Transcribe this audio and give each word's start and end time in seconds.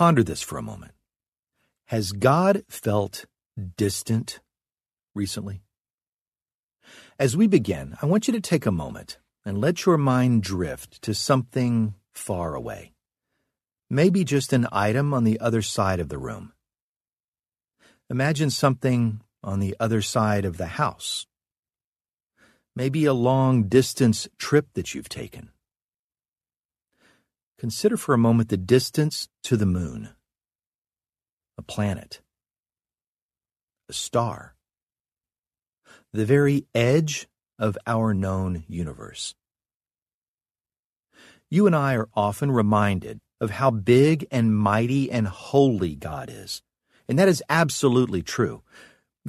Ponder 0.00 0.24
this 0.24 0.40
for 0.40 0.56
a 0.56 0.62
moment. 0.62 0.92
Has 1.88 2.12
God 2.12 2.62
felt 2.70 3.26
distant 3.76 4.40
recently? 5.14 5.60
As 7.18 7.36
we 7.36 7.46
begin, 7.46 7.98
I 8.00 8.06
want 8.06 8.26
you 8.26 8.32
to 8.32 8.40
take 8.40 8.64
a 8.64 8.72
moment 8.72 9.18
and 9.44 9.60
let 9.60 9.84
your 9.84 9.98
mind 9.98 10.42
drift 10.42 11.02
to 11.02 11.12
something 11.12 11.96
far 12.14 12.54
away. 12.54 12.94
Maybe 13.90 14.24
just 14.24 14.54
an 14.54 14.66
item 14.72 15.12
on 15.12 15.24
the 15.24 15.38
other 15.38 15.60
side 15.60 16.00
of 16.00 16.08
the 16.08 16.16
room. 16.16 16.54
Imagine 18.08 18.48
something 18.48 19.20
on 19.44 19.60
the 19.60 19.76
other 19.78 20.00
side 20.00 20.46
of 20.46 20.56
the 20.56 20.80
house. 20.80 21.26
Maybe 22.74 23.04
a 23.04 23.12
long 23.12 23.64
distance 23.64 24.28
trip 24.38 24.68
that 24.72 24.94
you've 24.94 25.10
taken. 25.10 25.50
Consider 27.60 27.98
for 27.98 28.14
a 28.14 28.18
moment 28.18 28.48
the 28.48 28.56
distance 28.56 29.28
to 29.42 29.54
the 29.54 29.66
moon, 29.66 30.14
a 31.58 31.62
planet, 31.62 32.22
a 33.86 33.92
star, 33.92 34.54
the 36.10 36.24
very 36.24 36.64
edge 36.74 37.28
of 37.58 37.76
our 37.86 38.14
known 38.14 38.64
universe. 38.66 39.34
You 41.50 41.66
and 41.66 41.76
I 41.76 41.96
are 41.96 42.08
often 42.14 42.50
reminded 42.50 43.20
of 43.42 43.50
how 43.50 43.70
big 43.70 44.26
and 44.30 44.56
mighty 44.56 45.10
and 45.10 45.28
holy 45.28 45.96
God 45.96 46.30
is. 46.32 46.62
And 47.10 47.18
that 47.18 47.28
is 47.28 47.42
absolutely 47.50 48.22
true. 48.22 48.62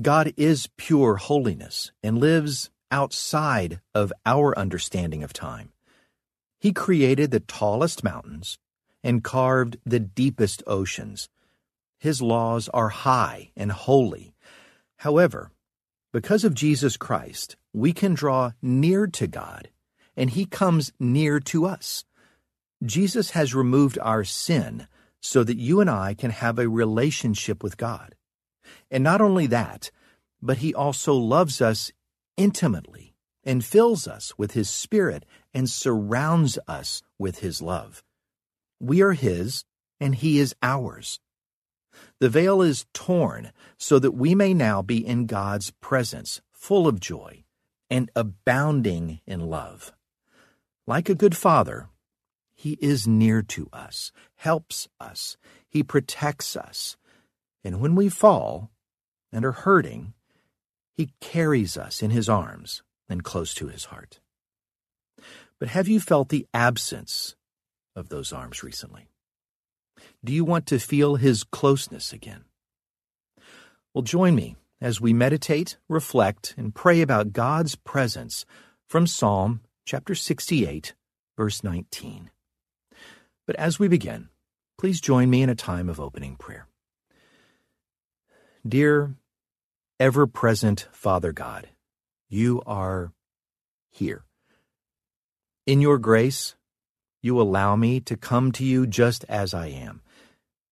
God 0.01 0.33
is 0.37 0.69
pure 0.77 1.17
holiness 1.17 1.91
and 2.01 2.17
lives 2.17 2.69
outside 2.91 3.81
of 3.93 4.13
our 4.25 4.57
understanding 4.57 5.21
of 5.21 5.33
time. 5.33 5.73
He 6.61 6.73
created 6.73 7.31
the 7.31 7.39
tallest 7.39 8.03
mountains 8.03 8.59
and 9.03 9.23
carved 9.23 9.77
the 9.83 9.99
deepest 9.99 10.61
oceans. 10.67 11.27
His 11.97 12.21
laws 12.21 12.69
are 12.69 12.89
high 12.89 13.49
and 13.57 13.71
holy. 13.71 14.35
However, 14.97 15.49
because 16.13 16.43
of 16.43 16.53
Jesus 16.53 16.97
Christ, 16.97 17.55
we 17.73 17.93
can 17.93 18.13
draw 18.13 18.51
near 18.61 19.07
to 19.07 19.25
God, 19.25 19.71
and 20.15 20.29
He 20.29 20.45
comes 20.45 20.93
near 20.99 21.39
to 21.39 21.65
us. 21.65 22.05
Jesus 22.85 23.31
has 23.31 23.55
removed 23.55 23.97
our 23.99 24.23
sin 24.23 24.87
so 25.19 25.43
that 25.43 25.57
you 25.57 25.81
and 25.81 25.89
I 25.89 26.13
can 26.13 26.29
have 26.29 26.59
a 26.59 26.69
relationship 26.69 27.63
with 27.63 27.75
God. 27.75 28.13
And 28.91 29.03
not 29.03 29.19
only 29.19 29.47
that, 29.47 29.89
but 30.43 30.57
He 30.57 30.75
also 30.75 31.15
loves 31.15 31.59
us 31.59 31.91
intimately 32.37 33.15
and 33.43 33.65
fills 33.65 34.07
us 34.07 34.37
with 34.37 34.51
His 34.51 34.69
Spirit 34.69 35.25
and 35.53 35.69
surrounds 35.69 36.57
us 36.67 37.01
with 37.17 37.39
His 37.39 37.61
love. 37.61 38.03
We 38.79 39.01
are 39.01 39.13
His, 39.13 39.65
and 39.99 40.15
He 40.15 40.39
is 40.39 40.55
ours. 40.61 41.19
The 42.19 42.29
veil 42.29 42.61
is 42.61 42.85
torn 42.93 43.51
so 43.77 43.99
that 43.99 44.11
we 44.11 44.33
may 44.33 44.53
now 44.53 44.81
be 44.81 45.05
in 45.05 45.25
God's 45.25 45.71
presence, 45.81 46.41
full 46.51 46.87
of 46.87 46.99
joy 46.99 47.43
and 47.89 48.09
abounding 48.15 49.19
in 49.27 49.41
love. 49.41 49.91
Like 50.87 51.09
a 51.09 51.15
good 51.15 51.35
father, 51.35 51.89
he 52.61 52.77
is 52.79 53.07
near 53.07 53.41
to 53.41 53.67
us, 53.73 54.11
helps 54.35 54.87
us, 54.99 55.35
He 55.67 55.81
protects 55.81 56.55
us. 56.55 56.95
And 57.63 57.81
when 57.81 57.95
we 57.95 58.07
fall 58.07 58.69
and 59.33 59.43
are 59.43 59.51
hurting, 59.51 60.13
He 60.93 61.09
carries 61.19 61.75
us 61.75 62.03
in 62.03 62.11
His 62.11 62.29
arms 62.29 62.83
and 63.09 63.23
close 63.23 63.55
to 63.55 63.69
His 63.69 63.85
heart. 63.85 64.19
But 65.61 65.69
have 65.69 65.87
you 65.87 65.99
felt 65.99 66.29
the 66.29 66.47
absence 66.55 67.35
of 67.95 68.09
those 68.09 68.33
arms 68.33 68.63
recently? 68.63 69.09
Do 70.25 70.33
you 70.33 70.43
want 70.43 70.65
to 70.65 70.79
feel 70.79 71.17
His 71.17 71.43
closeness 71.43 72.11
again? 72.11 72.45
Well, 73.93 74.01
join 74.01 74.33
me 74.33 74.55
as 74.81 74.99
we 74.99 75.13
meditate, 75.13 75.77
reflect, 75.87 76.55
and 76.57 76.73
pray 76.73 77.01
about 77.01 77.31
God's 77.31 77.75
presence 77.75 78.43
from 78.89 79.05
Psalm 79.05 79.61
chapter 79.85 80.15
68, 80.15 80.95
verse 81.37 81.63
19. 81.63 82.31
But 83.45 83.55
as 83.57 83.77
we 83.77 83.87
begin, 83.87 84.29
please 84.79 84.99
join 84.99 85.29
me 85.29 85.43
in 85.43 85.49
a 85.49 85.53
time 85.53 85.89
of 85.89 85.99
opening 85.99 86.37
prayer. 86.37 86.65
Dear 88.67 89.13
ever 89.99 90.25
present 90.25 90.87
Father 90.91 91.31
God, 91.31 91.69
you 92.29 92.63
are 92.65 93.13
here. 93.91 94.25
In 95.67 95.79
your 95.79 95.99
grace, 95.99 96.55
you 97.21 97.39
allow 97.39 97.75
me 97.75 97.99
to 98.01 98.17
come 98.17 98.51
to 98.53 98.65
you 98.65 98.87
just 98.87 99.23
as 99.29 99.53
I 99.53 99.67
am. 99.67 100.01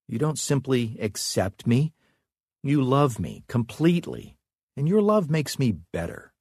You 0.08 0.18
don't 0.18 0.38
simply 0.38 0.96
accept 1.00 1.66
me, 1.66 1.92
you 2.62 2.82
love 2.82 3.20
me 3.20 3.44
completely, 3.46 4.36
and 4.76 4.88
your 4.88 5.00
love 5.00 5.30
makes 5.30 5.58
me 5.58 5.72
better. 5.92 6.32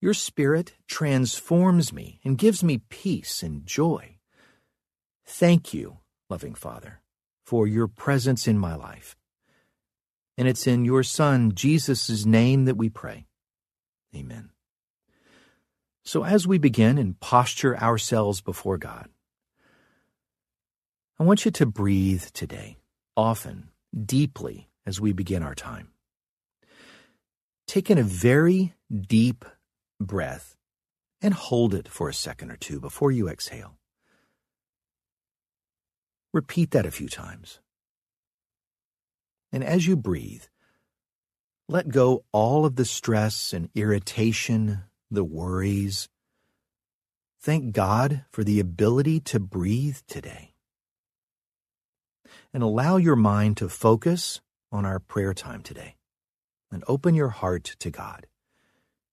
Your 0.00 0.14
Spirit 0.14 0.74
transforms 0.86 1.92
me 1.92 2.20
and 2.24 2.38
gives 2.38 2.64
me 2.64 2.78
peace 2.88 3.42
and 3.42 3.66
joy. 3.66 4.16
Thank 5.26 5.74
you, 5.74 5.98
loving 6.30 6.54
Father, 6.54 7.02
for 7.44 7.66
your 7.66 7.88
presence 7.88 8.48
in 8.48 8.58
my 8.58 8.74
life. 8.74 9.14
And 10.38 10.48
it's 10.48 10.66
in 10.66 10.84
your 10.86 11.02
Son, 11.02 11.52
Jesus' 11.54 12.24
name, 12.24 12.64
that 12.64 12.76
we 12.76 12.88
pray. 12.88 13.26
Amen. 14.14 14.50
So 16.08 16.24
as 16.24 16.46
we 16.46 16.56
begin 16.56 16.96
and 16.96 17.20
posture 17.20 17.76
ourselves 17.76 18.40
before 18.40 18.78
God, 18.78 19.10
I 21.18 21.24
want 21.24 21.44
you 21.44 21.50
to 21.50 21.66
breathe 21.66 22.24
today, 22.32 22.78
often, 23.14 23.68
deeply, 23.94 24.70
as 24.86 25.02
we 25.02 25.12
begin 25.12 25.42
our 25.42 25.54
time. 25.54 25.90
Take 27.66 27.90
in 27.90 27.98
a 27.98 28.02
very 28.02 28.72
deep 28.90 29.44
breath 30.00 30.56
and 31.20 31.34
hold 31.34 31.74
it 31.74 31.88
for 31.88 32.08
a 32.08 32.14
second 32.14 32.52
or 32.52 32.56
two 32.56 32.80
before 32.80 33.12
you 33.12 33.28
exhale. 33.28 33.76
Repeat 36.32 36.70
that 36.70 36.86
a 36.86 36.90
few 36.90 37.10
times. 37.10 37.60
And 39.52 39.62
as 39.62 39.86
you 39.86 39.94
breathe, 39.94 40.44
let 41.68 41.90
go 41.90 42.24
all 42.32 42.64
of 42.64 42.76
the 42.76 42.86
stress 42.86 43.52
and 43.52 43.68
irritation, 43.74 44.84
the 45.10 45.24
worries. 45.24 46.08
Thank 47.40 47.72
God 47.72 48.24
for 48.30 48.44
the 48.44 48.60
ability 48.60 49.20
to 49.20 49.40
breathe 49.40 49.98
today. 50.06 50.54
And 52.52 52.62
allow 52.62 52.96
your 52.96 53.16
mind 53.16 53.56
to 53.58 53.68
focus 53.68 54.40
on 54.72 54.84
our 54.84 54.98
prayer 54.98 55.34
time 55.34 55.62
today. 55.62 55.96
And 56.70 56.84
open 56.86 57.14
your 57.14 57.28
heart 57.28 57.76
to 57.78 57.90
God. 57.90 58.26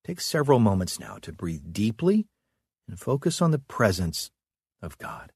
Take 0.03 0.19
several 0.19 0.59
moments 0.59 0.99
now 0.99 1.17
to 1.21 1.31
breathe 1.31 1.71
deeply 1.71 2.27
and 2.87 2.99
focus 2.99 3.41
on 3.41 3.51
the 3.51 3.59
presence 3.59 4.31
of 4.81 4.97
God. 4.97 5.31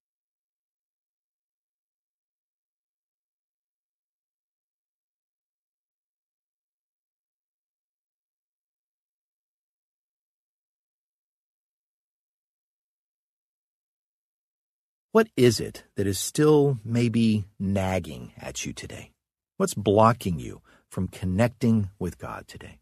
What 15.12 15.30
is 15.36 15.60
it 15.60 15.86
that 15.96 16.06
is 16.06 16.20
still 16.20 16.78
maybe 16.86 17.46
nagging 17.58 18.32
at 18.38 18.64
you 18.64 18.74
today? 18.74 19.12
What's 19.58 19.74
blocking 19.74 20.38
you 20.38 20.62
from 20.88 21.08
connecting 21.08 21.90
with 21.98 22.20
God 22.20 22.48
today? 22.48 22.80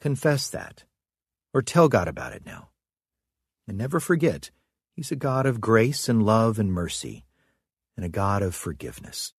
Confess 0.00 0.48
that, 0.50 0.84
or 1.52 1.60
tell 1.60 1.88
God 1.88 2.06
about 2.06 2.32
it 2.32 2.46
now. 2.46 2.68
And 3.66 3.76
never 3.76 3.98
forget, 3.98 4.52
He's 4.94 5.10
a 5.10 5.16
God 5.16 5.44
of 5.44 5.60
grace 5.60 6.08
and 6.08 6.22
love 6.22 6.60
and 6.60 6.72
mercy, 6.72 7.24
and 7.96 8.06
a 8.06 8.08
God 8.08 8.42
of 8.44 8.54
forgiveness. 8.54 9.32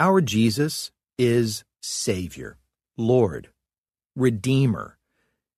Our 0.00 0.22
Jesus 0.22 0.92
is 1.18 1.62
Savior, 1.82 2.56
Lord, 2.96 3.50
Redeemer. 4.16 4.96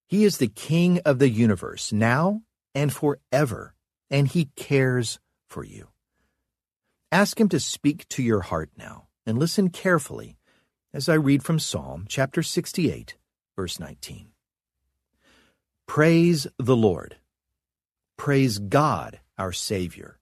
He 0.09 0.25
is 0.25 0.39
the 0.39 0.49
King 0.49 0.99
of 1.05 1.21
the 1.21 1.29
universe, 1.29 1.93
now 1.93 2.43
and 2.75 2.93
forever, 2.93 3.77
and 4.11 4.27
He 4.27 4.47
cares 4.57 5.21
for 5.49 5.63
you. 5.63 5.91
Ask 7.13 7.39
Him 7.39 7.49
to 7.51 7.61
speak 7.61 8.09
to 8.09 8.23
your 8.25 8.41
heart 8.41 8.71
now, 8.77 9.07
and 9.25 9.39
listen 9.39 9.71
carefully 9.71 10.39
as 10.93 11.09
I 11.09 11.15
read 11.15 11.45
from 11.45 11.61
Psalm 11.61 12.07
chapter 12.09 12.43
68, 12.43 13.15
verse 13.55 13.79
19. 13.79 14.33
Praise 15.87 16.49
the 16.59 16.77
Lord. 16.77 17.15
Praise 18.19 18.59
God, 18.59 19.21
our 19.39 19.53
Savior. 19.53 20.19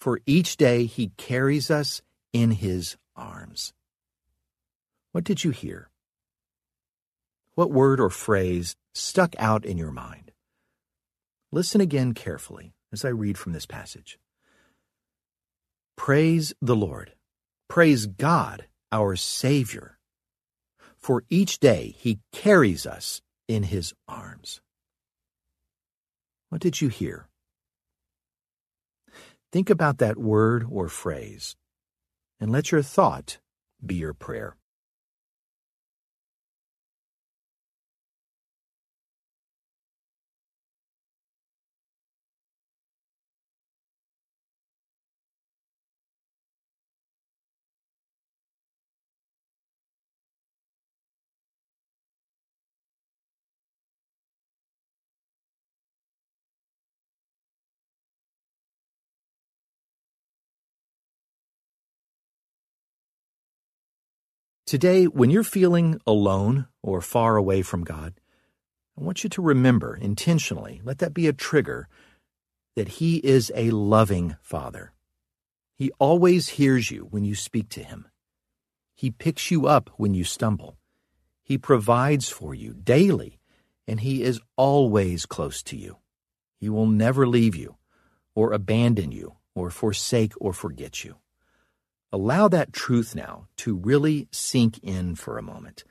For 0.00 0.18
each 0.24 0.56
day 0.56 0.86
He 0.86 1.08
carries 1.18 1.70
us 1.70 2.00
in 2.32 2.52
his. 2.52 2.96
What 5.12 5.24
did 5.24 5.42
you 5.42 5.50
hear? 5.50 5.90
What 7.54 7.70
word 7.70 7.98
or 7.98 8.10
phrase 8.10 8.76
stuck 8.94 9.34
out 9.38 9.64
in 9.64 9.78
your 9.78 9.90
mind? 9.90 10.32
Listen 11.50 11.80
again 11.80 12.12
carefully 12.12 12.74
as 12.92 13.04
I 13.04 13.08
read 13.08 13.38
from 13.38 13.52
this 13.52 13.66
passage. 13.66 14.18
Praise 15.96 16.52
the 16.60 16.76
Lord. 16.76 17.14
Praise 17.68 18.06
God, 18.06 18.66
our 18.92 19.16
Savior. 19.16 19.98
For 20.96 21.24
each 21.30 21.58
day 21.58 21.94
he 21.98 22.20
carries 22.32 22.86
us 22.86 23.22
in 23.48 23.64
his 23.64 23.94
arms. 24.06 24.60
What 26.50 26.60
did 26.60 26.80
you 26.80 26.88
hear? 26.88 27.28
Think 29.50 29.70
about 29.70 29.98
that 29.98 30.18
word 30.18 30.66
or 30.70 30.88
phrase 30.88 31.56
and 32.38 32.52
let 32.52 32.70
your 32.70 32.82
thought 32.82 33.38
be 33.84 33.94
your 33.94 34.14
prayer. 34.14 34.57
Today, 64.68 65.06
when 65.06 65.30
you're 65.30 65.44
feeling 65.44 65.98
alone 66.06 66.66
or 66.82 67.00
far 67.00 67.36
away 67.36 67.62
from 67.62 67.84
God, 67.84 68.12
I 68.98 69.02
want 69.02 69.24
you 69.24 69.30
to 69.30 69.40
remember 69.40 69.96
intentionally, 69.96 70.82
let 70.84 70.98
that 70.98 71.14
be 71.14 71.26
a 71.26 71.32
trigger, 71.32 71.88
that 72.76 72.88
He 73.00 73.16
is 73.16 73.50
a 73.54 73.70
loving 73.70 74.36
Father. 74.42 74.92
He 75.74 75.90
always 75.98 76.50
hears 76.50 76.90
you 76.90 77.08
when 77.10 77.24
you 77.24 77.34
speak 77.34 77.70
to 77.70 77.82
Him. 77.82 78.08
He 78.94 79.10
picks 79.10 79.50
you 79.50 79.66
up 79.66 79.88
when 79.96 80.12
you 80.12 80.22
stumble. 80.22 80.76
He 81.42 81.56
provides 81.56 82.28
for 82.28 82.54
you 82.54 82.74
daily, 82.74 83.40
and 83.86 84.00
He 84.00 84.22
is 84.22 84.38
always 84.54 85.24
close 85.24 85.62
to 85.62 85.78
you. 85.78 85.96
He 86.60 86.68
will 86.68 86.86
never 86.86 87.26
leave 87.26 87.56
you, 87.56 87.78
or 88.34 88.52
abandon 88.52 89.12
you, 89.12 89.36
or 89.54 89.70
forsake 89.70 90.34
or 90.38 90.52
forget 90.52 91.04
you. 91.04 91.16
Allow 92.10 92.48
that 92.48 92.72
truth 92.72 93.14
now 93.14 93.48
to 93.58 93.74
really 93.76 94.28
sink 94.32 94.78
in 94.82 95.14
for 95.14 95.36
a 95.36 95.42
moment. 95.42 95.84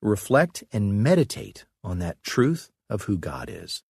Reflect 0.00 0.62
and 0.72 1.02
meditate 1.02 1.64
on 1.82 1.98
that 1.98 2.22
truth 2.22 2.70
of 2.88 3.02
who 3.02 3.18
God 3.18 3.50
is. 3.50 3.82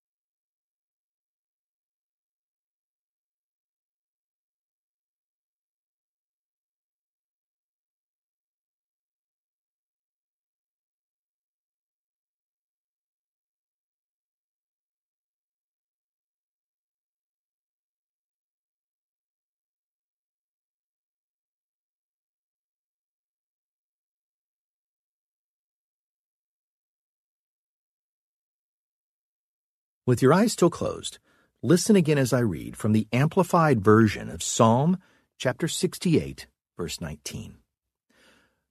With 30.06 30.22
your 30.22 30.32
eyes 30.32 30.52
still 30.52 30.70
closed, 30.70 31.18
listen 31.64 31.96
again 31.96 32.16
as 32.16 32.32
I 32.32 32.38
read 32.38 32.76
from 32.76 32.92
the 32.92 33.08
Amplified 33.12 33.80
Version 33.80 34.30
of 34.30 34.40
Psalm 34.40 34.98
chapter 35.36 35.66
68, 35.66 36.46
verse 36.76 37.00
19. 37.00 37.56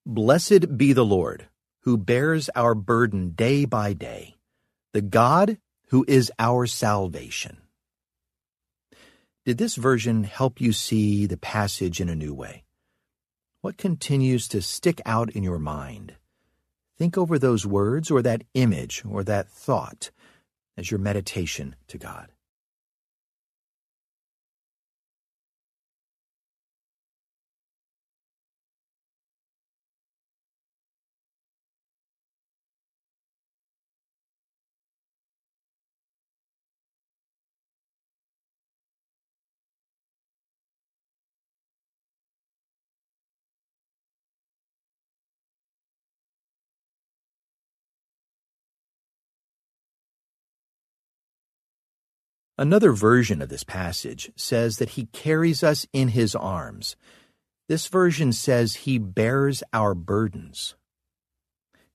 Blessed 0.05 0.77
be 0.77 0.93
the 0.93 1.03
Lord, 1.03 1.49
who 1.81 1.97
bears 1.97 2.49
our 2.55 2.73
burden 2.73 3.31
day 3.31 3.65
by 3.65 3.91
day, 3.91 4.35
the 4.93 5.01
God 5.01 5.57
who 5.89 6.05
is 6.07 6.31
our 6.39 6.65
salvation. 6.65 7.57
Did 9.43 9.57
this 9.57 9.75
version 9.75 10.23
help 10.23 10.61
you 10.61 10.71
see 10.71 11.25
the 11.25 11.35
passage 11.35 11.99
in 11.99 12.07
a 12.07 12.15
new 12.15 12.33
way? 12.33 12.63
What 13.59 13.77
continues 13.77 14.47
to 14.47 14.61
stick 14.61 15.01
out 15.05 15.31
in 15.31 15.43
your 15.43 15.59
mind? 15.59 16.15
Think 16.97 17.17
over 17.17 17.37
those 17.37 17.65
words 17.65 18.09
or 18.09 18.21
that 18.21 18.45
image 18.53 19.03
or 19.05 19.21
that 19.25 19.49
thought 19.49 20.11
as 20.77 20.91
your 20.91 20.99
meditation 20.99 21.75
to 21.87 21.97
God. 21.97 22.29
Another 52.57 52.93
version 52.93 53.41
of 53.41 53.49
this 53.49 53.63
passage 53.63 54.31
says 54.37 54.77
that 54.77 54.91
he 54.91 55.07
carries 55.07 55.61
us 55.61 55.85
in 55.91 56.09
his 56.09 56.35
arms. 56.35 56.95
This 57.67 57.87
version 57.87 58.31
says 58.31 58.75
he 58.75 58.97
bears 58.97 59.61
our 59.73 59.93
burdens. 59.93 60.75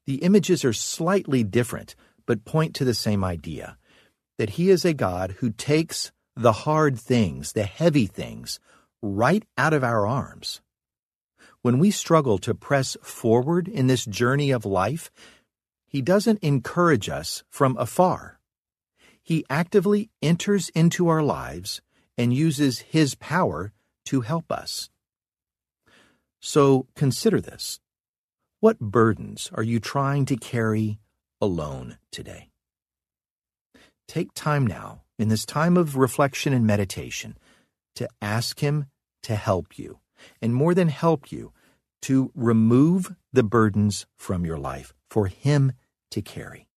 The 0.07 0.17
images 0.17 0.65
are 0.65 0.73
slightly 0.73 1.45
different, 1.45 1.95
but 2.27 2.45
point 2.45 2.75
to 2.75 2.85
the 2.85 2.95
same 2.95 3.25
idea 3.25 3.79
that 4.39 4.51
he 4.51 4.71
is 4.71 4.85
a 4.85 4.95
God 4.95 5.37
who 5.39 5.51
takes 5.51 6.13
the 6.35 6.53
hard 6.53 6.99
things, 6.99 7.53
the 7.53 7.65
heavy 7.65 8.07
things, 8.07 8.59
right 9.03 9.45
out 9.57 9.73
of 9.73 9.85
our 9.85 10.07
arms. 10.07 10.61
When 11.63 11.79
we 11.79 11.91
struggle 11.91 12.39
to 12.39 12.55
press 12.55 12.97
forward 13.03 13.69
in 13.69 13.87
this 13.87 14.05
journey 14.05 14.51
of 14.51 14.65
life, 14.65 15.11
he 15.87 16.01
doesn't 16.01 16.43
encourage 16.43 17.09
us 17.09 17.45
from 17.51 17.77
afar. 17.77 18.40
He 19.23 19.45
actively 19.49 20.11
enters 20.23 20.71
into 20.71 21.09
our 21.09 21.23
lives 21.23 21.81
and 22.17 22.35
uses 22.35 22.81
His 22.81 23.15
power 23.15 23.73
to 24.07 24.23
help 24.23 24.51
us. 24.51 24.91
So 26.41 26.87
consider 26.97 27.41
this. 27.41 27.81
What 28.61 28.79
burdens 28.79 29.51
are 29.55 29.63
you 29.63 29.81
trying 29.81 30.25
to 30.27 30.37
carry 30.37 30.99
alone 31.41 31.99
today? 32.11 32.51
Take 34.09 34.35
time 34.35 34.67
now, 34.67 35.03
in 35.19 35.29
this 35.29 35.45
time 35.45 35.77
of 35.77 35.97
reflection 35.97 36.53
and 36.53 36.67
meditation, 36.67 37.39
to 37.95 38.09
ask 38.21 38.61
Him 38.61 38.87
to 39.23 39.37
help 39.37 39.79
you, 39.79 40.01
and 40.43 40.55
more 40.55 40.75
than 40.75 40.89
help 40.89 41.31
you, 41.31 41.53
to 42.03 42.33
remove 42.35 43.15
the 43.33 43.43
burdens 43.43 44.07
from 44.17 44.45
your 44.45 44.59
life 44.59 44.93
for 45.09 45.27
Him 45.27 45.73
to 46.11 46.23
carry. 46.23 46.70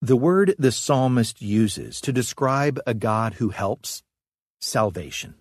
The 0.00 0.16
word 0.16 0.54
the 0.58 0.70
psalmist 0.70 1.42
uses 1.42 2.00
to 2.02 2.12
describe 2.12 2.80
a 2.86 2.94
God 2.94 3.34
who 3.34 3.48
helps 3.48 4.04
salvation. 4.60 5.34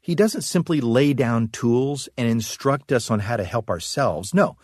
He 0.00 0.14
doesn't 0.14 0.42
simply 0.42 0.80
lay 0.80 1.12
down 1.14 1.48
tools 1.48 2.08
and 2.16 2.28
instruct 2.28 2.92
us 2.92 3.10
on 3.10 3.20
how 3.20 3.36
to 3.36 3.44
help 3.44 3.68
ourselves. 3.68 4.32
No, 4.32 4.56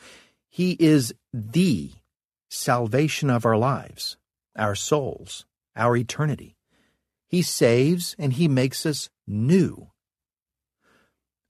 He 0.48 0.76
is 0.78 1.12
the 1.32 1.90
salvation 2.48 3.28
of 3.28 3.44
our 3.44 3.56
lives, 3.56 4.16
our 4.56 4.76
souls, 4.76 5.46
our 5.74 5.96
eternity. 5.96 6.56
He 7.26 7.42
saves 7.42 8.14
and 8.20 8.34
He 8.34 8.46
makes 8.46 8.86
us 8.86 9.10
new. 9.26 9.90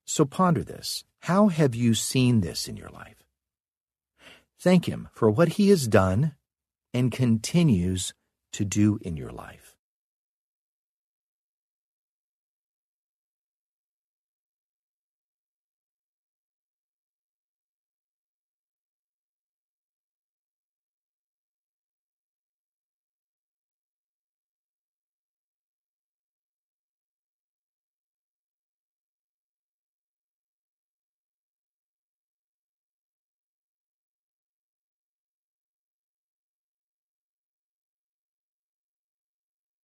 So 0.07 0.25
ponder 0.25 0.65
this. 0.65 1.05
How 1.21 1.49
have 1.49 1.75
you 1.75 1.93
seen 1.93 2.41
this 2.41 2.69
in 2.69 2.79
your 2.79 2.89
life? 2.89 3.23
Thank 4.59 4.87
Him 4.87 5.09
for 5.13 5.31
what 5.31 5.49
He 5.49 5.69
has 5.69 5.87
done 5.87 6.35
and 6.95 7.13
continues 7.13 8.13
to 8.53 8.65
do 8.65 8.99
in 9.03 9.17
your 9.17 9.31
life. 9.31 9.62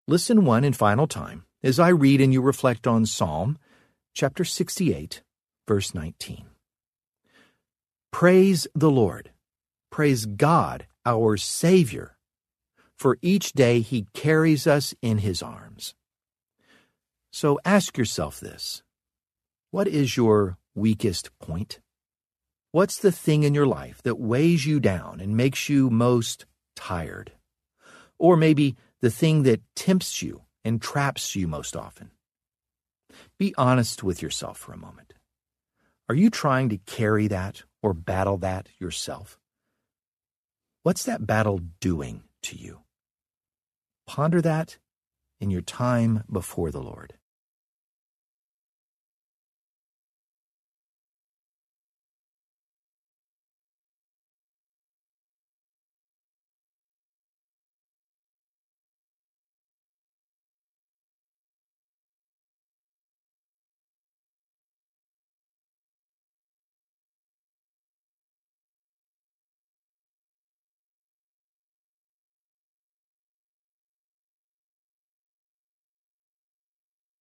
Listen 0.09 0.43
one 0.43 0.63
and 0.63 0.75
final 0.75 1.05
time 1.05 1.45
as 1.61 1.79
I 1.79 1.89
read 1.89 2.19
and 2.19 2.33
you 2.33 2.41
reflect 2.41 2.87
on 2.87 3.05
Psalm 3.05 3.59
chapter 4.15 4.43
68, 4.43 5.21
verse 5.67 5.93
19. 5.93 6.47
Praise 8.11 8.65
the 8.73 8.89
Lord. 8.89 9.29
Praise 9.91 10.25
God, 10.25 10.87
our 11.05 11.37
Savior. 11.37 12.17
For 12.97 13.19
each 13.21 13.53
day 13.53 13.81
he 13.81 14.07
carries 14.15 14.65
us 14.65 14.95
in 15.03 15.19
his 15.19 15.43
arms. 15.43 15.93
So 17.31 17.59
ask 17.63 17.95
yourself 17.95 18.39
this 18.39 18.81
What 19.69 19.87
is 19.87 20.17
your 20.17 20.57
weakest 20.73 21.29
point? 21.37 21.81
What's 22.71 22.97
the 22.97 23.11
thing 23.11 23.43
in 23.43 23.53
your 23.53 23.67
life 23.67 24.01
that 24.01 24.19
weighs 24.19 24.65
you 24.65 24.79
down 24.79 25.19
and 25.19 25.37
makes 25.37 25.69
you 25.69 25.91
most 25.91 26.47
tired? 26.75 27.33
Or 28.19 28.37
maybe 28.37 28.75
the 29.01 29.09
thing 29.09 29.43
that 29.43 29.61
tempts 29.75 30.21
you 30.21 30.43
and 30.63 30.81
traps 30.81 31.35
you 31.35 31.47
most 31.47 31.75
often. 31.75 32.11
Be 33.37 33.55
honest 33.57 34.03
with 34.03 34.21
yourself 34.21 34.57
for 34.57 34.73
a 34.73 34.77
moment. 34.77 35.13
Are 36.09 36.15
you 36.15 36.29
trying 36.29 36.69
to 36.69 36.77
carry 36.77 37.27
that 37.27 37.63
or 37.81 37.93
battle 37.93 38.37
that 38.39 38.69
yourself? 38.79 39.39
What's 40.83 41.03
that 41.03 41.25
battle 41.25 41.59
doing 41.79 42.23
to 42.43 42.57
you? 42.57 42.79
Ponder 44.07 44.41
that 44.41 44.77
in 45.39 45.51
your 45.51 45.61
time 45.61 46.23
before 46.31 46.71
the 46.71 46.81
Lord. 46.81 47.18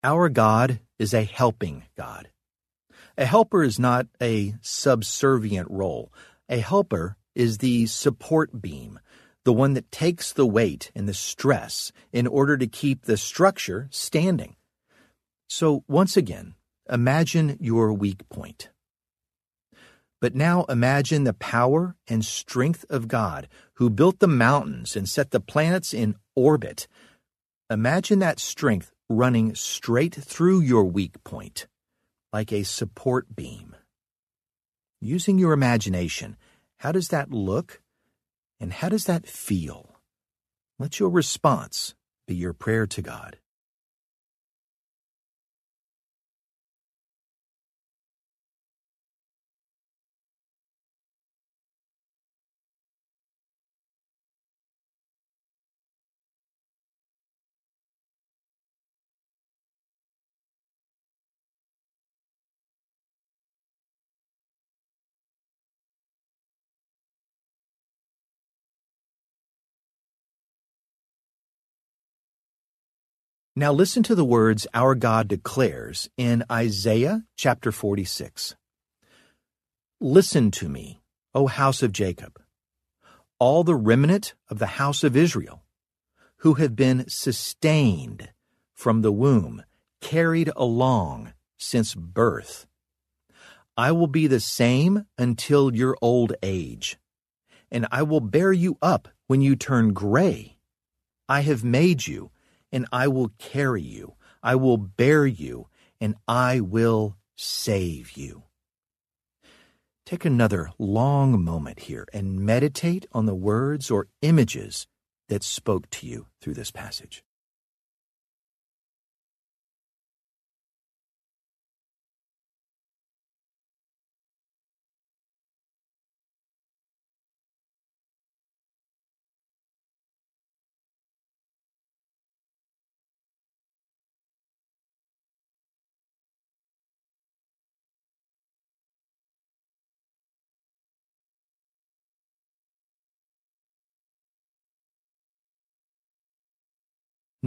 Our 0.05 0.29
God 0.29 0.79
is 0.99 1.13
a 1.13 1.25
helping 1.25 1.85
God. 1.97 2.31
A 3.17 3.25
helper 3.25 3.65
is 3.65 3.81
not 3.81 4.07
a 4.23 4.55
subservient 4.63 5.69
role. 5.69 6.13
A 6.49 6.59
helper 6.59 7.17
is 7.35 7.59
the 7.59 7.87
support 7.87 8.63
beam, 8.63 9.01
the 9.45 9.53
one 9.53 9.75
that 9.75 9.91
takes 9.91 10.33
the 10.33 10.47
weight 10.47 10.93
and 10.95 11.09
the 11.09 11.15
stress 11.15 11.91
in 12.13 12.29
order 12.29 12.57
to 12.57 12.69
keep 12.69 13.03
the 13.03 13.17
structure 13.17 13.89
standing. 13.91 14.55
So, 15.49 15.83
once 15.89 16.17
again, 16.17 16.55
imagine 16.89 17.57
your 17.61 17.93
weak 17.93 18.29
point. 18.29 18.71
But 20.21 20.37
now 20.37 20.65
imagine 20.65 21.25
the 21.25 21.33
power 21.33 21.97
and 22.07 22.25
strength 22.25 22.85
of 22.89 23.09
God 23.09 23.49
who 23.75 23.91
built 23.91 24.21
the 24.21 24.29
mountains 24.29 24.95
and 24.95 25.09
set 25.09 25.33
the 25.33 25.41
planets 25.41 25.93
in 25.93 26.15
orbit. 26.37 26.87
Imagine 27.69 28.21
that 28.21 28.39
strength 28.39 28.93
running 29.09 29.55
straight 29.55 30.15
through 30.15 30.61
your 30.61 30.85
weak 30.85 31.23
point, 31.25 31.67
like 32.33 32.53
a 32.53 32.63
support 32.63 33.35
beam. 33.35 33.75
Using 35.01 35.39
your 35.39 35.53
imagination, 35.53 36.37
how 36.79 36.93
does 36.93 37.09
that 37.09 37.31
look 37.31 37.81
and 38.61 38.73
how 38.73 38.89
does 38.89 39.05
that 39.05 39.27
feel? 39.27 39.97
Let 40.79 41.01
your 41.01 41.09
response 41.09 41.95
be 42.27 42.35
your 42.35 42.53
prayer 42.53 42.87
to 42.87 43.03
God. 43.03 43.39
Now 73.59 73.73
listen 73.73 74.05
to 74.05 74.15
the 74.15 74.25
words 74.25 74.69
our 74.73 74.95
God 74.95 75.27
declares 75.27 76.09
in 76.17 76.45
Isaiah 76.49 77.25
chapter 77.35 77.73
46. 77.73 78.55
Listen 80.01 80.53
to 80.53 80.69
me, 80.69 81.01
O 81.35 81.49
house 81.49 81.83
of 81.83 81.91
Jacob, 81.91 82.41
all 83.41 83.65
the 83.65 83.75
remnant 83.75 84.35
of 84.49 84.61
the 84.61 84.79
house 84.79 85.03
of 85.03 85.17
Israel, 85.17 85.65
who 86.37 86.55
have 86.55 86.77
been 86.77 87.07
sustained 87.09 88.31
from 88.75 89.03
the 89.03 89.11
womb, 89.11 89.65
carried 90.01 90.53
along 90.55 91.33
since 91.57 91.97
birth. 91.97 92.65
I 93.77 93.91
will 93.91 94.07
be 94.07 94.29
the 94.29 94.39
same 94.39 95.07
until 95.19 95.75
your 95.75 95.97
old 96.01 96.33
age, 96.45 96.97
and 97.73 97.89
I 97.91 98.05
will 98.05 98.21
bear 98.21 98.53
you 98.53 98.79
up 98.81 99.09
when 99.27 99.41
you 99.41 99.57
turn 99.57 99.95
gray. 99.95 100.59
I 101.29 101.41
have 101.41 101.65
made 101.65 102.07
you 102.07 102.31
and 102.73 102.87
I 102.93 103.09
will 103.09 103.33
carry 103.39 103.83
you. 103.83 104.15
I 104.43 104.55
will 104.57 104.77
bear 104.77 105.27
you, 105.27 105.69
and 106.01 106.15
I 106.27 106.61
will 106.61 107.17
save 107.37 108.13
you. 108.13 108.45
Take 110.07 110.25
another 110.25 110.71
long 110.79 111.45
moment 111.45 111.81
here 111.81 112.07
and 112.15 112.41
meditate 112.41 113.07
on 113.13 113.27
the 113.27 113.35
words 113.35 113.91
or 113.91 114.09
images 114.23 114.87
that 115.29 115.43
spoke 115.43 115.91
to 115.91 116.07
you 116.07 116.27
through 116.41 116.55
this 116.55 116.71
passage. 116.71 117.23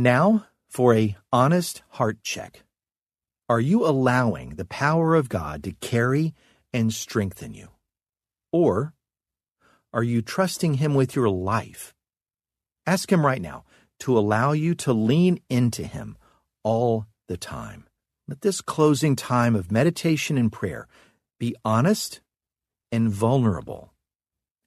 Now 0.01 0.47
for 0.67 0.95
a 0.95 1.15
honest 1.31 1.83
heart 1.89 2.23
check. 2.23 2.63
Are 3.47 3.59
you 3.59 3.85
allowing 3.85 4.55
the 4.55 4.65
power 4.65 5.13
of 5.13 5.29
God 5.29 5.63
to 5.63 5.73
carry 5.73 6.33
and 6.73 6.91
strengthen 6.91 7.53
you? 7.53 7.67
Or 8.51 8.95
are 9.93 10.01
you 10.01 10.23
trusting 10.23 10.75
Him 10.75 10.95
with 10.95 11.15
your 11.15 11.29
life? 11.29 11.93
Ask 12.87 13.11
Him 13.11 13.23
right 13.23 13.43
now 13.43 13.63
to 13.99 14.17
allow 14.17 14.53
you 14.53 14.73
to 14.73 14.91
lean 14.91 15.39
into 15.51 15.83
Him 15.83 16.17
all 16.63 17.05
the 17.27 17.37
time. 17.37 17.85
Let 18.27 18.41
this 18.41 18.59
closing 18.59 19.15
time 19.15 19.55
of 19.55 19.71
meditation 19.71 20.35
and 20.35 20.51
prayer 20.51 20.87
be 21.39 21.55
honest 21.63 22.21
and 22.91 23.07
vulnerable, 23.07 23.93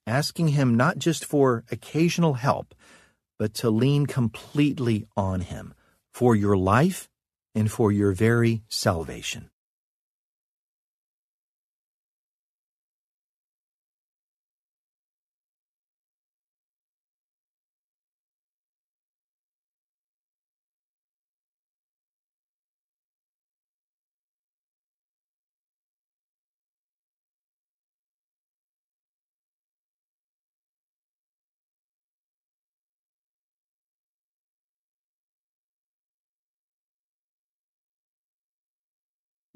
asking 0.06 0.48
Him 0.48 0.76
not 0.76 0.98
just 0.98 1.24
for 1.24 1.64
occasional 1.72 2.34
help 2.34 2.72
but 3.38 3.54
to 3.54 3.70
lean 3.70 4.06
completely 4.06 5.06
on 5.16 5.40
Him 5.40 5.74
for 6.12 6.36
your 6.36 6.56
life 6.56 7.08
and 7.54 7.70
for 7.70 7.92
your 7.92 8.12
very 8.12 8.62
salvation. 8.68 9.50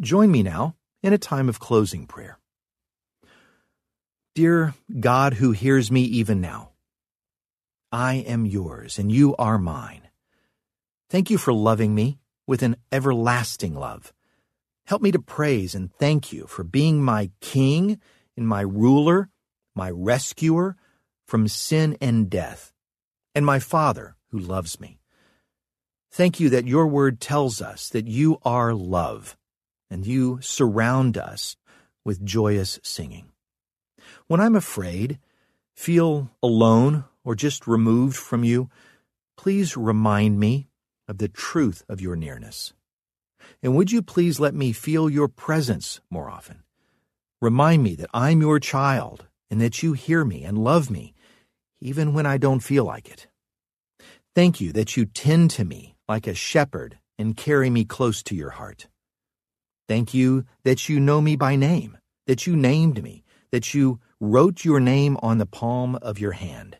Join 0.00 0.30
me 0.30 0.42
now 0.42 0.76
in 1.02 1.12
a 1.12 1.18
time 1.18 1.48
of 1.48 1.58
closing 1.58 2.06
prayer. 2.06 2.38
Dear 4.34 4.74
God 5.00 5.34
who 5.34 5.50
hears 5.50 5.90
me 5.90 6.02
even 6.02 6.40
now, 6.40 6.70
I 7.90 8.14
am 8.14 8.46
yours 8.46 8.98
and 8.98 9.10
you 9.10 9.34
are 9.36 9.58
mine. 9.58 10.02
Thank 11.10 11.30
you 11.30 11.38
for 11.38 11.52
loving 11.52 11.94
me 11.94 12.18
with 12.46 12.62
an 12.62 12.76
everlasting 12.92 13.74
love. 13.74 14.12
Help 14.86 15.02
me 15.02 15.10
to 15.10 15.18
praise 15.18 15.74
and 15.74 15.92
thank 15.92 16.32
you 16.32 16.46
for 16.46 16.62
being 16.62 17.02
my 17.02 17.30
King 17.40 18.00
and 18.36 18.46
my 18.46 18.60
ruler, 18.60 19.30
my 19.74 19.90
rescuer 19.90 20.76
from 21.26 21.48
sin 21.48 21.96
and 22.00 22.30
death, 22.30 22.72
and 23.34 23.44
my 23.44 23.58
Father 23.58 24.16
who 24.30 24.38
loves 24.38 24.78
me. 24.78 25.00
Thank 26.12 26.38
you 26.38 26.50
that 26.50 26.68
your 26.68 26.86
word 26.86 27.20
tells 27.20 27.60
us 27.60 27.88
that 27.88 28.06
you 28.06 28.38
are 28.44 28.72
love, 28.74 29.36
and 29.90 30.06
you 30.06 30.38
surround 30.40 31.16
us 31.16 31.56
with 32.04 32.24
joyous 32.24 32.78
singing. 32.82 33.30
When 34.26 34.40
I'm 34.40 34.56
afraid, 34.56 35.18
feel 35.74 36.30
alone, 36.42 37.04
or 37.24 37.34
just 37.34 37.66
removed 37.66 38.16
from 38.16 38.44
you, 38.44 38.70
please 39.36 39.76
remind 39.76 40.40
me 40.40 40.68
of 41.06 41.18
the 41.18 41.28
truth 41.28 41.84
of 41.88 42.00
your 42.00 42.16
nearness. 42.16 42.72
And 43.62 43.74
would 43.76 43.92
you 43.92 44.02
please 44.02 44.38
let 44.40 44.54
me 44.54 44.72
feel 44.72 45.08
your 45.08 45.28
presence 45.28 46.00
more 46.10 46.30
often? 46.30 46.62
Remind 47.40 47.82
me 47.82 47.94
that 47.96 48.10
I'm 48.12 48.40
your 48.40 48.58
child 48.58 49.26
and 49.50 49.60
that 49.60 49.82
you 49.82 49.92
hear 49.92 50.24
me 50.24 50.44
and 50.44 50.58
love 50.58 50.90
me, 50.90 51.14
even 51.80 52.12
when 52.12 52.26
I 52.26 52.36
don't 52.36 52.60
feel 52.60 52.84
like 52.84 53.08
it. 53.08 53.28
Thank 54.34 54.60
you 54.60 54.72
that 54.72 54.96
you 54.96 55.06
tend 55.06 55.50
to 55.52 55.64
me 55.64 55.96
like 56.08 56.26
a 56.26 56.34
shepherd 56.34 56.98
and 57.18 57.36
carry 57.36 57.70
me 57.70 57.84
close 57.84 58.22
to 58.24 58.34
your 58.34 58.50
heart. 58.50 58.88
Thank 59.88 60.14
you 60.14 60.44
that 60.64 60.88
you 60.88 61.00
know 61.00 61.20
me 61.20 61.34
by 61.34 61.56
name, 61.56 61.98
that 62.26 62.46
you 62.46 62.54
named 62.54 63.02
me, 63.02 63.24
that 63.50 63.74
you 63.74 63.98
wrote 64.20 64.64
your 64.64 64.78
name 64.78 65.16
on 65.22 65.38
the 65.38 65.46
palm 65.46 65.96
of 66.02 66.18
your 66.18 66.32
hand 66.32 66.76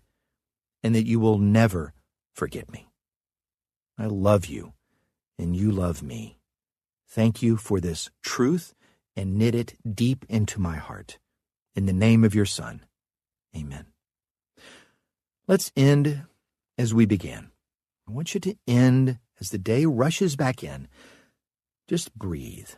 and 0.83 0.95
that 0.95 1.07
you 1.07 1.19
will 1.19 1.38
never 1.38 1.93
forget 2.33 2.71
me. 2.71 2.88
I 3.99 4.07
love 4.07 4.47
you, 4.47 4.75
and 5.38 5.57
you 5.57 5.73
love 5.73 6.03
me. 6.03 6.38
Thank 7.09 7.43
you 7.43 7.57
for 7.57 7.81
this 7.81 8.11
truth 8.23 8.75
and 9.17 9.37
knit 9.37 9.55
it 9.55 9.75
deep 9.95 10.25
into 10.29 10.61
my 10.61 10.77
heart. 10.77 11.19
In 11.75 11.87
the 11.87 11.93
name 11.93 12.25
of 12.25 12.35
your 12.35 12.47
Son, 12.47 12.85
amen. 13.57 13.87
Let's 15.49 15.73
end 15.77 16.23
as 16.77 16.95
we 16.95 17.07
began. 17.07 17.50
I 18.09 18.12
want 18.12 18.35
you 18.35 18.41
to 18.41 18.57
end 18.67 19.19
as 19.41 19.50
the 19.50 19.59
day 19.59 19.85
rushes 19.85 20.37
back 20.37 20.62
in. 20.62 20.88
Just 21.88 22.15
breathe. 22.15 22.71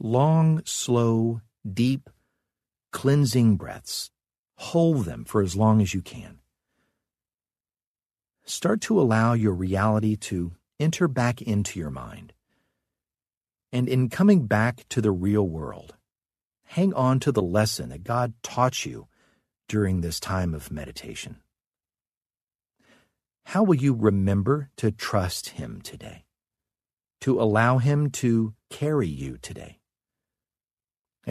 Long, 0.00 0.62
slow, 0.64 1.42
deep, 1.70 2.08
cleansing 2.90 3.56
breaths. 3.56 4.10
Hold 4.56 5.04
them 5.04 5.24
for 5.24 5.42
as 5.42 5.54
long 5.54 5.80
as 5.80 5.94
you 5.94 6.02
can 6.02 6.40
start 8.50 8.80
to 8.80 9.00
allow 9.00 9.32
your 9.32 9.52
reality 9.52 10.16
to 10.16 10.52
enter 10.78 11.06
back 11.06 11.40
into 11.40 11.78
your 11.78 11.90
mind. 11.90 12.32
And 13.72 13.88
in 13.88 14.08
coming 14.08 14.46
back 14.46 14.84
to 14.88 15.00
the 15.00 15.12
real 15.12 15.46
world, 15.46 15.94
hang 16.64 16.92
on 16.94 17.20
to 17.20 17.32
the 17.32 17.42
lesson 17.42 17.90
that 17.90 18.04
God 18.04 18.34
taught 18.42 18.84
you 18.84 19.06
during 19.68 20.00
this 20.00 20.18
time 20.18 20.52
of 20.52 20.72
meditation. 20.72 21.36
How 23.46 23.62
will 23.62 23.76
you 23.76 23.94
remember 23.94 24.70
to 24.76 24.90
trust 24.90 25.50
Him 25.50 25.80
today? 25.80 26.24
To 27.22 27.40
allow 27.40 27.78
Him 27.78 28.10
to 28.10 28.54
carry 28.68 29.08
you 29.08 29.38
today? 29.40 29.79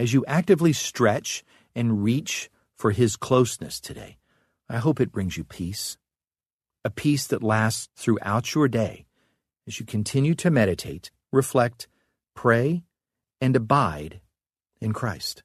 As 0.00 0.14
you 0.14 0.24
actively 0.26 0.72
stretch 0.72 1.44
and 1.74 2.02
reach 2.02 2.48
for 2.78 2.90
His 2.90 3.16
closeness 3.16 3.78
today, 3.78 4.16
I 4.66 4.78
hope 4.78 4.98
it 4.98 5.12
brings 5.12 5.36
you 5.36 5.44
peace 5.44 5.98
a 6.82 6.88
peace 6.88 7.26
that 7.26 7.42
lasts 7.42 7.90
throughout 7.96 8.54
your 8.54 8.66
day 8.66 9.04
as 9.66 9.78
you 9.78 9.84
continue 9.84 10.34
to 10.36 10.50
meditate, 10.50 11.10
reflect, 11.30 11.86
pray, 12.34 12.82
and 13.42 13.54
abide 13.54 14.22
in 14.80 14.94
Christ. 14.94 15.42